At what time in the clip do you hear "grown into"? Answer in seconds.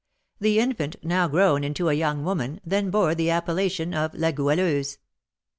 1.27-1.87